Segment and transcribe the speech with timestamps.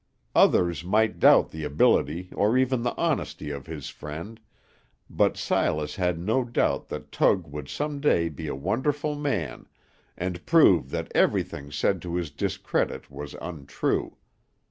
[0.33, 4.39] Others might doubt the ability or even the honesty of his friend,
[5.11, 9.67] but Silas had no doubt that Tug would some day be a wonderful man,
[10.17, 14.17] and prove that everything said to his discredit was untrue.